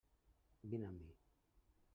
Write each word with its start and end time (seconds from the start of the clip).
Vine 0.71 0.89
amb 0.89 0.99
mi. 1.05 1.13